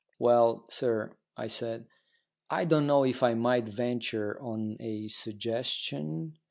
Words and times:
"Well, 0.17 0.65
sir," 0.67 1.15
I 1.37 1.45
said, 1.45 1.85
"I 2.49 2.65
don't 2.65 2.87
know 2.87 3.05
if 3.05 3.21
I 3.21 3.35
might 3.35 3.69
venture 3.69 4.41
on 4.41 4.75
a 4.79 5.07
suggestion." 5.09 6.39